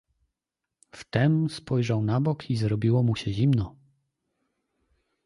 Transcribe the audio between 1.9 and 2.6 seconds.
nabok i